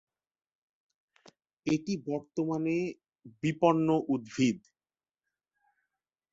এটি 1.65 1.93
বর্তমানে 2.07 2.75
বিপন্ন 3.43 3.87
উদ্ভিদ। 4.13 4.57